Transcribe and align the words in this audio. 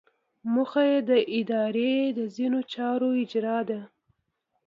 موخه 0.53 0.83
یې 0.91 0.99
د 1.09 1.11
ادارې 1.37 1.93
د 2.17 2.19
ځینو 2.35 2.59
چارو 2.73 3.09
اجرا 3.21 3.57
ده. 3.69 3.79